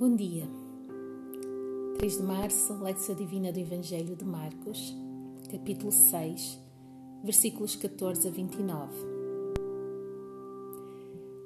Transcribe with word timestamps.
Bom 0.00 0.16
dia. 0.16 0.48
3 1.98 2.16
de 2.16 2.22
março, 2.22 2.72
Leitura 2.82 3.14
Divina 3.14 3.52
do 3.52 3.58
Evangelho 3.58 4.16
de 4.16 4.24
Marcos, 4.24 4.96
capítulo 5.50 5.92
6, 5.92 6.58
versículos 7.22 7.76
14 7.76 8.26
a 8.26 8.30
29. 8.30 8.94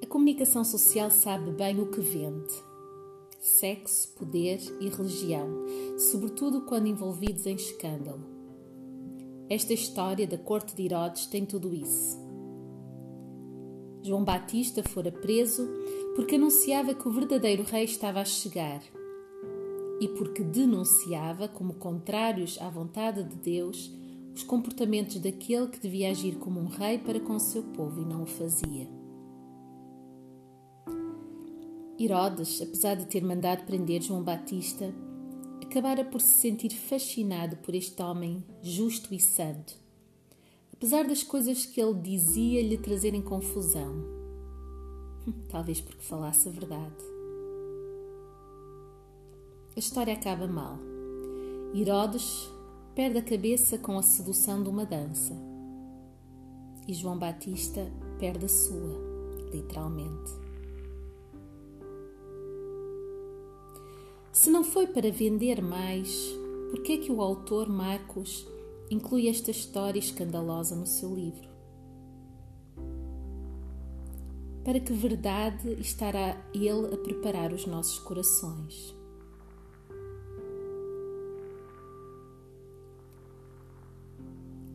A 0.01 0.07
comunicação 0.07 0.63
social 0.63 1.11
sabe 1.11 1.51
bem 1.51 1.81
o 1.81 1.91
que 1.91 2.01
vende: 2.01 2.55
sexo, 3.41 4.15
poder 4.15 4.61
e 4.81 4.89
religião, 4.89 5.49
sobretudo 6.13 6.61
quando 6.61 6.87
envolvidos 6.87 7.47
em 7.47 7.57
escândalo. 7.57 8.23
Esta 9.51 9.73
história 9.73 10.29
da 10.29 10.39
corte 10.39 10.77
de 10.77 10.85
Herodes 10.85 11.27
tem 11.27 11.45
tudo 11.45 11.75
isso. 11.75 12.23
João 14.05 14.23
Batista 14.23 14.81
fora 14.85 15.11
preso 15.11 15.67
porque 16.15 16.37
anunciava 16.37 16.95
que 16.95 17.09
o 17.09 17.11
verdadeiro 17.11 17.63
rei 17.63 17.85
estava 17.85 18.21
a 18.21 18.25
chegar 18.25 18.83
e 20.01 20.09
porque 20.09 20.43
denunciava, 20.43 21.49
como 21.49 21.75
contrários 21.75 22.59
à 22.61 22.69
vontade 22.69 23.23
de 23.23 23.37
Deus, 23.37 23.93
os 24.35 24.43
comportamentos 24.43 25.19
daquele 25.19 25.69
que 25.69 25.81
devia 25.81 26.11
agir 26.11 26.37
como 26.37 26.61
um 26.61 26.67
rei 26.67 26.99
para 26.99 27.21
com 27.21 27.37
o 27.37 27.41
seu 27.41 27.63
povo 27.63 28.03
e 28.03 28.05
não 28.05 28.25
o 28.25 28.27
fazia. 28.27 28.89
Herodes, 31.99 32.61
apesar 32.61 32.97
de 32.97 33.07
ter 33.07 33.23
mandado 33.23 33.65
prender 33.65 34.03
João 34.03 34.23
Batista, 34.23 34.93
acabara 35.63 36.05
por 36.05 36.21
se 36.21 36.41
sentir 36.41 36.71
fascinado 36.71 37.57
por 37.59 37.75
este 37.75 38.03
homem 38.03 38.45
justo 38.63 39.15
e 39.15 39.21
santo 39.21 39.85
apesar 40.85 41.05
das 41.05 41.23
coisas 41.23 41.65
que 41.65 41.81
ele 41.81 41.95
dizia 41.95 42.61
lhe 42.63 42.77
trazerem 42.77 43.23
confusão. 43.23 44.14
Talvez 45.49 45.81
porque 45.81 46.03
falasse 46.03 46.49
a 46.49 46.53
verdade. 46.53 47.05
A 49.77 49.79
história 49.79 50.15
acaba 50.15 50.47
mal. 50.47 50.79
Herodes 51.75 52.51
perde 52.95 53.19
a 53.19 53.23
cabeça 53.23 53.77
com 53.79 53.99
a 53.99 54.03
sedução 54.03 54.63
de 54.63 54.69
uma 54.69 54.87
dança. 54.87 55.35
E 56.87 56.95
João 56.95 57.19
Batista 57.19 57.91
perde 58.19 58.45
a 58.45 58.49
sua, 58.49 59.01
literalmente. 59.53 60.31
Se 64.33 64.51
não 64.51 64.63
foi 64.63 64.87
para 64.87 65.11
vender 65.11 65.63
mais, 65.63 66.33
por 66.71 66.83
que 66.83 66.93
é 66.93 66.99
que 66.99 67.11
o 67.11 67.23
autor 67.23 67.69
Marcos 67.69 68.47
inclui 68.91 69.29
esta 69.29 69.51
história 69.51 69.99
escandalosa 69.99 70.77
no 70.77 70.87
seu 70.87 71.15
livro. 71.15 71.54
Para 74.65 74.81
que 74.81 74.95
verdade 74.95 75.73
estará 75.79 76.43
Ele 76.55 76.95
a 76.95 76.97
preparar 76.97 77.53
os 77.53 77.67
nossos 77.67 77.99
corações? 77.99 78.95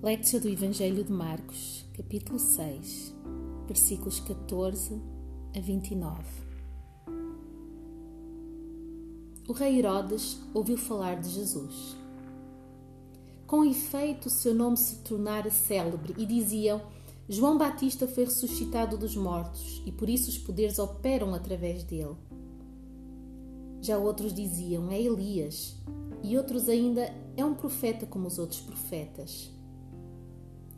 Lectura 0.03 0.41
do 0.41 0.47
Evangelho 0.47 1.03
de 1.03 1.11
Marcos, 1.11 1.85
capítulo 1.97 2.37
6, 2.37 3.15
versículos 3.65 4.19
14 4.19 5.01
a 5.57 5.59
29. 5.59 6.23
O 9.47 9.53
rei 9.53 9.79
Herodes 9.79 10.39
ouviu 10.53 10.77
falar 10.77 11.19
de 11.19 11.29
Jesus 11.29 11.97
com 13.49 13.65
efeito, 13.65 14.29
seu 14.29 14.53
nome 14.53 14.77
se 14.77 14.97
tornara 14.97 15.49
célebre 15.49 16.13
e 16.19 16.23
diziam: 16.23 16.79
João 17.31 17.59
Batista 17.59 18.07
foi 18.07 18.25
ressuscitado 18.25 18.97
dos 18.97 19.15
mortos 19.15 19.83
e 19.85 19.91
por 19.91 20.09
isso 20.09 20.31
os 20.31 20.37
poderes 20.39 20.79
operam 20.79 21.35
através 21.35 21.83
dele. 21.83 22.15
Já 23.81 23.99
outros 23.99 24.33
diziam: 24.33 24.89
É 24.89 24.99
Elias, 24.99 25.75
e 26.23 26.35
outros 26.35 26.67
ainda: 26.67 27.13
É 27.37 27.45
um 27.45 27.53
profeta 27.53 28.07
como 28.07 28.27
os 28.27 28.39
outros 28.39 28.59
profetas. 28.61 29.51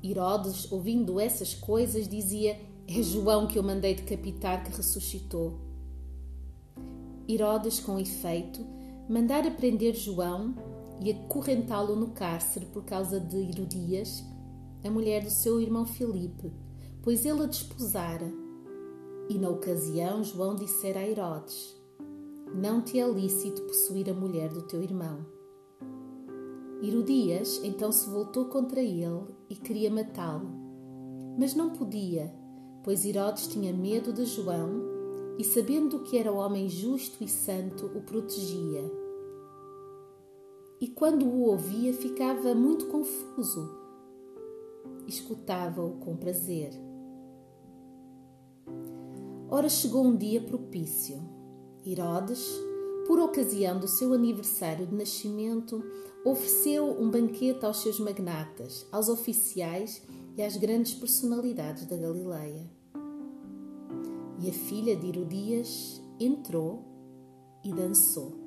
Herodes, 0.04 0.70
ouvindo 0.70 1.22
essas 1.22 1.54
coisas, 1.54 2.06
dizia: 2.06 2.60
É 2.86 3.02
João 3.02 3.48
que 3.48 3.58
eu 3.58 3.64
mandei 3.64 3.96
decapitar 3.96 4.62
que 4.66 4.76
ressuscitou. 4.76 5.58
Herodes, 7.30 7.80
com 7.80 7.98
efeito, 7.98 8.60
mandara 9.08 9.50
prender 9.52 9.96
João 9.96 10.54
e 11.00 11.12
acorrentá-lo 11.12 11.96
no 11.96 12.08
cárcere 12.08 12.66
por 12.66 12.84
causa 12.84 13.22
de 13.22 13.38
Herodias, 13.38 14.22
a 14.84 14.90
mulher 14.90 15.24
do 15.24 15.30
seu 15.30 15.60
irmão 15.60 15.86
Filipe, 15.86 16.52
pois 17.02 17.26
ele 17.26 17.44
a 17.44 17.46
desposara. 17.46 18.32
E 19.30 19.38
na 19.38 19.50
ocasião 19.50 20.24
João 20.24 20.56
dissera 20.56 21.00
a 21.00 21.08
Herodes: 21.08 21.76
Não 22.54 22.82
te 22.82 23.00
é 23.00 23.08
lícito 23.08 23.62
possuir 23.64 24.10
a 24.10 24.14
mulher 24.14 24.50
do 24.50 24.62
teu 24.64 24.82
irmão. 24.82 25.26
Herodias 26.82 27.62
então 27.64 27.92
se 27.92 28.10
voltou 28.10 28.46
contra 28.46 28.82
ele 28.82 29.26
e 29.50 29.56
queria 29.56 29.92
matá-lo, 29.92 30.50
mas 31.38 31.54
não 31.54 31.70
podia, 31.70 32.34
pois 32.84 33.06
Herodes 33.06 33.48
tinha 33.48 33.72
medo 33.72 34.12
de 34.12 34.26
João 34.26 34.82
e, 35.38 35.44
sabendo 35.44 36.00
que 36.00 36.18
era 36.18 36.32
homem 36.32 36.68
justo 36.68 37.24
e 37.24 37.28
santo, 37.28 37.86
o 37.86 38.02
protegia 38.02 39.02
e 40.82 40.88
quando 40.88 41.28
o 41.28 41.44
ouvia 41.44 41.94
ficava 41.94 42.56
muito 42.56 42.88
confuso. 42.88 43.81
Escutava-o 45.12 45.98
com 45.98 46.16
prazer. 46.16 46.72
Ora 49.50 49.68
chegou 49.68 50.06
um 50.06 50.16
dia 50.16 50.40
propício. 50.40 51.22
Herodes, 51.86 52.48
por 53.06 53.20
ocasião 53.20 53.78
do 53.78 53.90
seu 53.90 54.14
aniversário 54.14 54.88
de 54.88 54.96
nascimento, 54.96 55.84
ofereceu 56.24 56.90
um 56.98 57.12
banquete 57.12 57.66
aos 57.66 57.82
seus 57.82 58.00
magnatas, 58.00 58.88
aos 58.90 59.10
oficiais 59.10 60.02
e 60.38 60.42
às 60.42 60.56
grandes 60.56 60.94
personalidades 60.94 61.86
da 61.88 61.98
Galileia. 61.98 62.72
E 64.40 64.50
a 64.50 64.54
filha 64.54 64.96
de 64.96 65.10
Herodias 65.10 66.02
entrou 66.22 66.86
e 67.66 67.74
dançou 67.74 68.40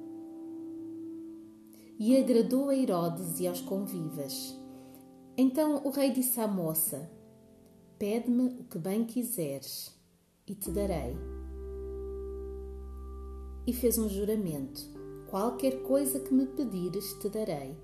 e 1.99 2.17
agradou 2.17 2.71
a 2.71 2.75
Herodes 2.75 3.39
e 3.39 3.47
aos 3.47 3.61
convivas. 3.61 4.64
Então 5.37 5.83
o 5.85 5.91
rei 5.91 6.13
disse 6.13 6.41
à 6.41 6.47
moça: 6.47 7.11
Pede-me 7.99 8.47
o 8.61 8.65
que 8.65 8.79
bem 8.79 9.05
quiseres, 9.05 9.93
e 10.47 10.55
te 10.55 10.71
darei. 10.71 11.17
E 13.67 13.73
fez 13.73 13.99
um 13.99 14.09
juramento: 14.09 14.81
Qualquer 15.29 15.83
coisa 15.83 16.21
que 16.21 16.33
me 16.33 16.47
pedires, 16.47 17.15
te 17.15 17.29
darei, 17.29 17.77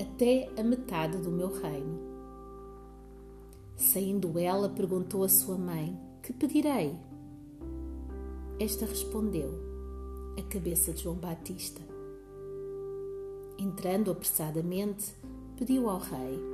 até 0.00 0.48
a 0.58 0.62
metade 0.62 1.18
do 1.18 1.30
meu 1.30 1.48
reino. 1.48 2.14
Saindo 3.76 4.38
ela, 4.38 4.70
perguntou 4.70 5.24
à 5.24 5.28
sua 5.28 5.58
mãe: 5.58 6.00
Que 6.22 6.32
pedirei? 6.32 6.96
Esta 8.58 8.86
respondeu: 8.86 9.50
A 10.38 10.42
cabeça 10.42 10.92
de 10.94 11.02
João 11.02 11.16
Batista. 11.16 11.82
Entrando 13.58 14.10
apressadamente, 14.10 15.14
pediu 15.56 15.90
ao 15.90 15.98
rei: 15.98 16.53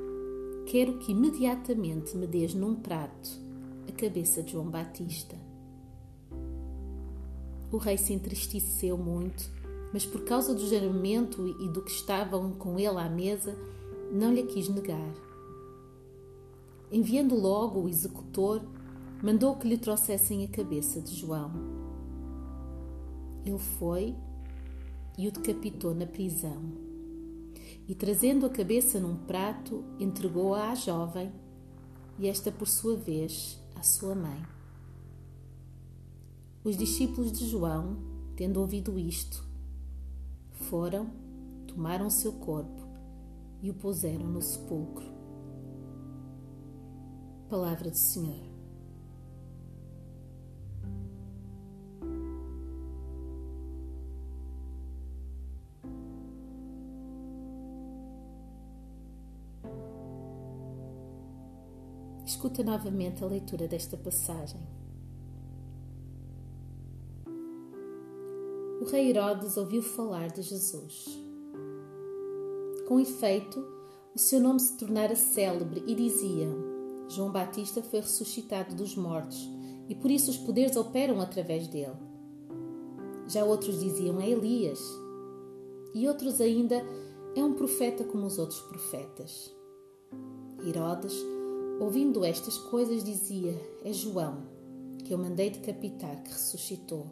Quero 0.67 0.99
que 0.99 1.13
imediatamente 1.13 2.17
me 2.17 2.27
des 2.27 2.55
num 2.55 2.77
prato 2.77 3.31
a 3.89 3.93
cabeça 3.93 4.43
de 4.43 4.53
João 4.53 4.71
Batista. 4.71 5.37
O 7.73 7.77
rei 7.77 7.97
se 7.97 8.13
entristeceu 8.13 8.97
muito, 8.97 9.51
mas 9.93 10.07
por 10.07 10.23
causa 10.23 10.55
do 10.55 10.61
juramento 10.61 11.47
e 11.61 11.69
do 11.69 11.83
que 11.83 11.91
estavam 11.91 12.53
com 12.53 12.79
ele 12.79 12.99
à 12.99 13.09
mesa, 13.09 13.57
não 14.13 14.33
lhe 14.33 14.45
quis 14.45 14.69
negar. 14.69 15.15
Enviando 16.91 17.35
logo 17.35 17.81
o 17.81 17.89
executor, 17.89 18.63
mandou 19.23 19.57
que 19.57 19.69
lhe 19.69 19.79
trouxessem 19.79 20.45
a 20.45 20.49
cabeça 20.49 21.01
de 21.01 21.15
João. 21.15 21.53
Ele 23.45 23.59
foi 23.59 24.15
e 25.19 25.27
o 25.29 25.33
decapitou 25.33 25.95
na 25.95 26.07
prisão 26.07 26.90
e, 27.89 27.95
trazendo 27.95 28.47
a 28.47 28.51
cabeça 28.51 29.01
num 29.01 29.17
prato, 29.17 29.85
entregou-a 29.99 30.71
à 30.71 30.75
jovem 30.75 31.33
e 32.19 32.29
esta, 32.29 32.53
por 32.53 32.69
sua 32.69 32.97
vez, 32.97 33.59
à 33.75 33.83
sua 33.83 34.15
mãe. 34.15 34.43
Os 36.63 36.77
discípulos 36.77 37.33
de 37.33 37.49
João, 37.49 37.97
tendo 38.37 38.61
ouvido 38.61 38.99
isto, 38.99 39.43
foram, 40.53 41.11
tomaram 41.67 42.11
seu 42.11 42.33
corpo 42.35 42.87
e 43.63 43.71
o 43.71 43.75
puseram 43.75 44.27
no 44.27 44.43
sepulcro. 44.43 45.07
Palavra 47.49 47.91
do 47.91 47.97
Senhor. 47.97 48.50
Escuta 62.31 62.63
novamente 62.63 63.25
a 63.25 63.27
leitura 63.27 63.67
desta 63.67 63.97
passagem. 63.97 64.61
o 68.81 68.85
rei 68.85 69.11
Herodes 69.11 69.57
ouviu 69.57 69.83
falar 69.83 70.29
de 70.29 70.41
Jesus. 70.41 71.07
Com 72.87 73.01
efeito, 73.01 73.59
o 74.15 74.19
seu 74.19 74.39
nome 74.39 74.61
se 74.61 74.77
tornara 74.77 75.17
célebre 75.17 75.83
e 75.89 75.93
diziam: 75.93 76.55
João 77.09 77.33
Batista 77.33 77.83
foi 77.83 77.99
ressuscitado 77.99 78.77
dos 78.77 78.95
mortos 78.95 79.51
e 79.89 79.95
por 79.97 80.09
isso 80.09 80.31
os 80.31 80.39
poderes 80.39 80.77
operam 80.77 81.21
através 81.21 81.67
dele. 81.67 81.99
Já 83.27 83.45
outros 83.45 83.81
diziam: 83.81 84.21
É 84.21 84.31
Elias. 84.31 84.81
E 85.93 86.07
outros 86.07 86.41
ainda: 86.41 86.77
É 87.35 87.43
um 87.43 87.55
profeta 87.55 88.05
como 88.05 88.25
os 88.25 88.39
outros 88.39 88.61
profetas. 88.61 89.53
Herodes, 90.65 91.13
ouvindo 91.81 92.25
estas 92.25 92.59
coisas, 92.59 93.03
dizia: 93.03 93.59
É 93.85 93.93
João, 93.93 94.43
que 95.03 95.13
eu 95.13 95.19
mandei 95.19 95.51
decapitar, 95.51 96.23
que 96.23 96.31
ressuscitou. 96.31 97.07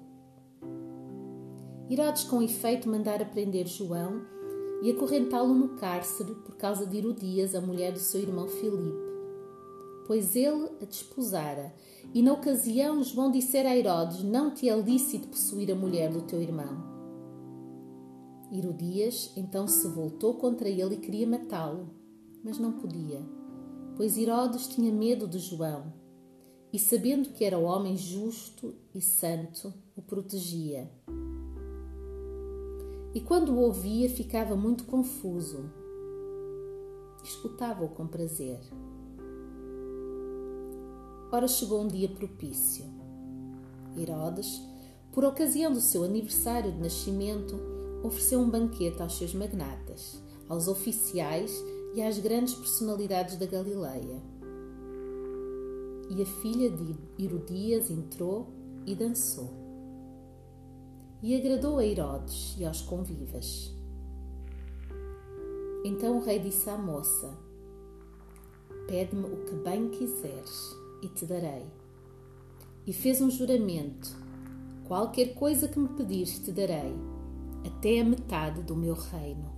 Herodes, 1.90 2.24
com 2.24 2.42
efeito, 2.42 2.88
mandara 2.88 3.24
prender 3.24 3.66
João 3.66 4.20
e 4.82 4.90
acorrentá-lo 4.90 5.54
no 5.54 5.70
cárcere 5.70 6.34
por 6.34 6.56
causa 6.56 6.86
de 6.86 6.98
Herodias, 6.98 7.54
a 7.54 7.60
mulher 7.60 7.92
do 7.92 7.98
seu 7.98 8.20
irmão 8.20 8.46
Filipe. 8.46 9.08
Pois 10.06 10.36
ele 10.36 10.68
a 10.80 10.84
desposara, 10.84 11.74
e 12.14 12.22
na 12.22 12.32
ocasião 12.32 13.02
João 13.02 13.30
dissera 13.30 13.70
a 13.70 13.76
Herodes: 13.76 14.22
Não 14.22 14.52
te 14.52 14.68
é 14.68 14.78
lícito 14.78 15.28
possuir 15.28 15.72
a 15.72 15.74
mulher 15.74 16.12
do 16.12 16.22
teu 16.22 16.40
irmão. 16.40 16.98
Herodias 18.52 19.32
então 19.36 19.66
se 19.66 19.86
voltou 19.88 20.34
contra 20.34 20.68
ele 20.68 20.94
e 20.94 20.98
queria 20.98 21.26
matá-lo, 21.26 21.90
mas 22.42 22.58
não 22.58 22.72
podia, 22.72 23.20
pois 23.98 24.16
Herodes 24.16 24.66
tinha 24.68 24.90
medo 24.90 25.28
de 25.28 25.38
João, 25.38 25.92
e 26.72 26.78
sabendo 26.78 27.28
que 27.34 27.44
era 27.44 27.58
homem 27.58 27.98
justo 27.98 28.74
e 28.94 29.02
santo, 29.02 29.74
o 29.94 30.00
protegia 30.00 30.90
e 33.14 33.20
quando 33.20 33.52
o 33.52 33.58
ouvia 33.60 34.08
ficava 34.08 34.54
muito 34.54 34.84
confuso. 34.84 35.70
Escutava-o 37.24 37.88
com 37.88 38.06
prazer. 38.06 38.60
Ora 41.32 41.48
chegou 41.48 41.82
um 41.82 41.88
dia 41.88 42.08
propício. 42.08 42.84
Herodes, 43.96 44.62
por 45.12 45.24
ocasião 45.24 45.72
do 45.72 45.80
seu 45.80 46.04
aniversário 46.04 46.70
de 46.70 46.78
nascimento, 46.78 47.58
ofereceu 48.04 48.38
um 48.40 48.48
banquete 48.48 49.02
aos 49.02 49.18
seus 49.18 49.34
magnatas, 49.34 50.22
aos 50.48 50.68
oficiais 50.68 51.52
e 51.94 52.02
às 52.02 52.18
grandes 52.18 52.54
personalidades 52.54 53.36
da 53.36 53.46
Galileia. 53.46 54.22
E 56.10 56.22
a 56.22 56.26
filha 56.26 56.70
de 56.70 56.96
Herodias 57.18 57.90
entrou 57.90 58.48
e 58.86 58.94
dançou 58.94 59.68
e 61.22 61.34
agradou 61.34 61.78
a 61.78 61.84
Herodes 61.84 62.56
e 62.58 62.64
aos 62.64 62.80
convivas. 62.80 63.74
Então 65.84 66.18
o 66.18 66.20
rei 66.20 66.38
disse 66.38 66.68
à 66.70 66.76
moça: 66.76 67.36
Pede-me 68.86 69.24
o 69.24 69.44
que 69.44 69.54
bem 69.56 69.88
quiseres 69.88 70.76
e 71.02 71.08
te 71.08 71.26
darei. 71.26 71.66
E 72.86 72.92
fez 72.92 73.20
um 73.20 73.30
juramento: 73.30 74.16
Qualquer 74.86 75.34
coisa 75.34 75.68
que 75.68 75.78
me 75.78 75.88
pedires 75.88 76.38
te 76.38 76.52
darei, 76.52 76.94
até 77.66 78.00
a 78.00 78.04
metade 78.04 78.62
do 78.62 78.76
meu 78.76 78.94
reino. 78.94 79.57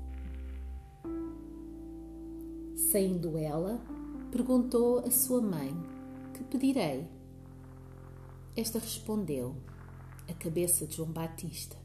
Saindo 2.90 3.38
ela, 3.38 3.80
perguntou 4.32 4.98
a 4.98 5.12
sua 5.12 5.40
mãe: 5.40 5.72
Que 6.34 6.42
pedirei? 6.42 7.06
Esta 8.56 8.80
respondeu: 8.80 9.54
a 10.28 10.34
cabeça 10.34 10.88
de 10.88 10.96
João 10.96 11.12
Batista. 11.12 11.76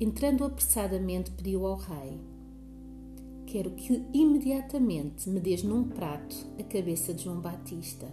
Entrando 0.00 0.42
apressadamente, 0.42 1.30
pediu 1.32 1.66
ao 1.66 1.76
rei: 1.76 2.18
Quero 3.44 3.72
que 3.72 4.06
imediatamente 4.14 5.28
me 5.28 5.38
des 5.38 5.62
num 5.62 5.90
prato 5.90 6.34
a 6.58 6.62
cabeça 6.62 7.12
de 7.12 7.24
João 7.24 7.42
Batista. 7.42 8.10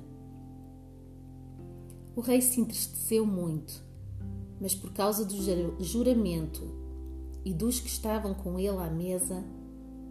O 2.17 2.19
rei 2.19 2.41
se 2.41 2.59
entristeceu 2.59 3.25
muito, 3.25 3.81
mas 4.59 4.75
por 4.75 4.91
causa 4.91 5.23
do 5.23 5.81
juramento 5.81 6.67
e 7.45 7.53
dos 7.53 7.79
que 7.79 7.87
estavam 7.87 8.33
com 8.33 8.59
ele 8.59 8.77
à 8.77 8.89
mesa, 8.89 9.41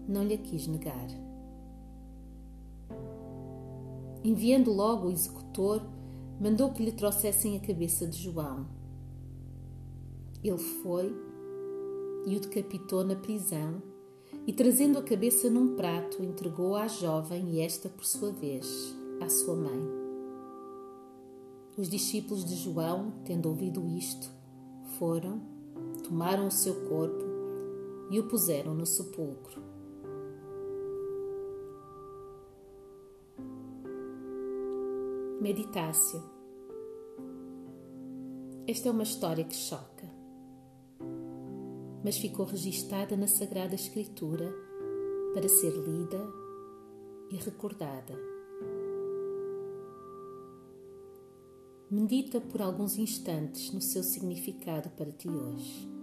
não 0.09 0.25
lhe 0.25 0.39
quis 0.39 0.67
negar. 0.67 1.07
Enviando 4.25 4.73
logo 4.73 5.07
o 5.07 5.11
executor, 5.11 5.83
mandou 6.41 6.73
que 6.73 6.83
lhe 6.83 6.93
trouxessem 6.93 7.57
a 7.57 7.61
cabeça 7.61 8.07
de 8.07 8.17
João. 8.17 8.67
Ele 10.43 10.59
foi 10.59 11.15
e 12.27 12.37
o 12.37 12.41
decapitou 12.41 13.05
na 13.05 13.15
prisão, 13.15 13.83
e 14.47 14.53
trazendo 14.53 14.99
a 14.99 15.03
cabeça 15.03 15.49
num 15.51 15.77
prato, 15.77 16.23
entregou 16.23 16.75
à 16.75 16.89
jovem 16.89 17.51
e 17.51 17.61
esta, 17.61 17.89
por 17.89 18.05
sua 18.05 18.33
vez, 18.33 18.95
à 19.21 19.29
sua 19.29 19.55
mãe. 19.55 19.81
Os 21.77 21.89
discípulos 21.89 22.45
de 22.45 22.57
João, 22.57 23.13
tendo 23.25 23.49
ouvido 23.49 23.87
isto, 23.87 24.31
foram, 24.99 25.41
tomaram 26.03 26.49
o 26.49 26.51
seu 26.51 26.75
corpo 26.89 27.25
e 28.11 28.19
o 28.19 28.25
puseram 28.25 28.75
no 28.75 28.87
sepulcro. 28.87 29.68
Meditácio. 35.41 36.21
Esta 38.67 38.89
é 38.89 38.91
uma 38.91 39.05
história 39.05 39.45
que 39.45 39.55
choca, 39.55 40.11
mas 42.05 42.19
ficou 42.19 42.45
registada 42.45 43.17
na 43.17 43.29
Sagrada 43.29 43.77
Escritura 43.77 44.53
para 45.33 45.49
ser 45.49 45.71
lida 45.71 46.21
e 47.31 47.37
recordada. 47.37 48.19
Medita 51.89 52.41
por 52.41 52.61
alguns 52.61 52.99
instantes 52.99 53.73
no 53.73 53.81
seu 53.81 54.03
significado 54.03 54.91
para 54.91 55.13
ti 55.13 55.29
hoje. 55.29 55.98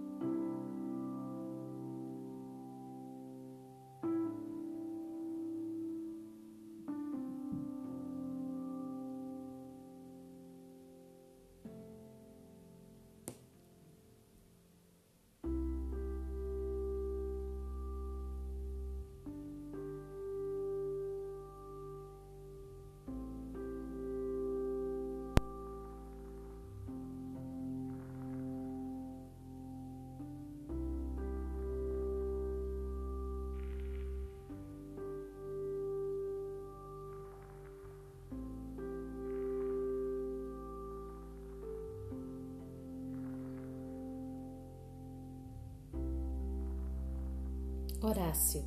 Horácio, 48.06 48.62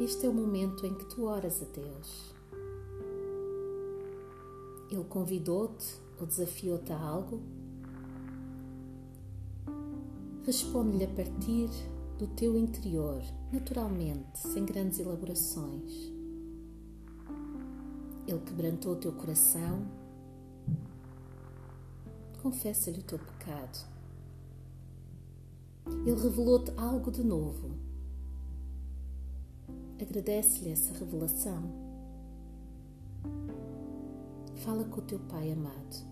este 0.00 0.24
é 0.24 0.28
o 0.30 0.32
momento 0.32 0.86
em 0.86 0.94
que 0.94 1.04
tu 1.04 1.24
oras 1.26 1.60
a 1.60 1.66
Deus. 1.66 2.34
Ele 4.90 5.04
convidou-te 5.04 6.00
ou 6.18 6.26
desafiou-te 6.26 6.90
a 6.94 6.98
algo? 6.98 7.42
Responde-lhe 10.46 11.04
a 11.04 11.08
partir 11.08 11.68
do 12.18 12.26
teu 12.26 12.56
interior, 12.56 13.20
naturalmente, 13.52 14.38
sem 14.38 14.64
grandes 14.64 14.98
elaborações. 14.98 15.92
Ele 18.26 18.40
quebrantou 18.46 18.94
o 18.94 18.96
teu 18.96 19.12
coração. 19.12 19.86
Confessa-lhe 22.42 23.00
o 23.00 23.04
teu 23.04 23.18
pecado. 23.18 23.91
Ele 25.86 26.20
revelou-te 26.20 26.72
algo 26.76 27.10
de 27.10 27.22
novo. 27.22 27.70
Agradece-lhe 30.00 30.70
essa 30.70 30.92
revelação. 30.94 31.62
Fala 34.56 34.84
com 34.84 35.00
o 35.00 35.04
teu 35.04 35.18
Pai 35.18 35.52
amado. 35.52 36.11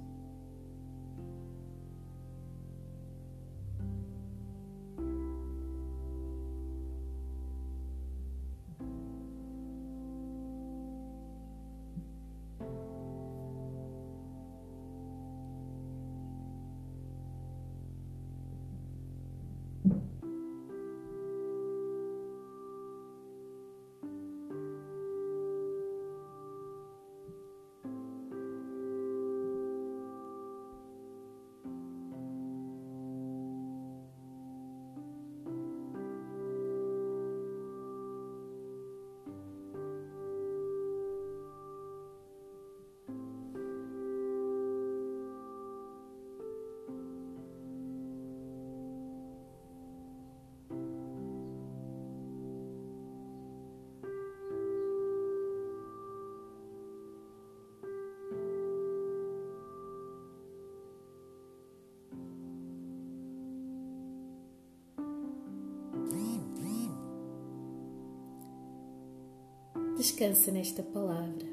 Descansa 70.10 70.50
nesta 70.50 70.82
palavra. 70.82 71.46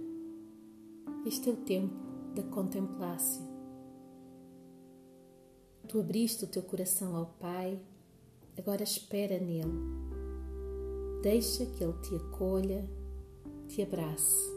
Este 1.27 1.47
é 1.47 1.53
o 1.53 1.57
tempo 1.57 1.93
da 2.33 2.41
contemplação. 2.41 3.47
Tu 5.87 5.99
abriste 5.99 6.43
o 6.43 6.47
teu 6.47 6.63
coração 6.63 7.15
ao 7.15 7.27
Pai, 7.39 7.79
agora 8.57 8.81
espera 8.81 9.39
nele. 9.39 9.79
Deixa 11.21 11.67
que 11.67 11.83
ele 11.83 11.93
te 12.01 12.15
acolha, 12.15 12.83
te 13.67 13.83
abrace. 13.83 14.56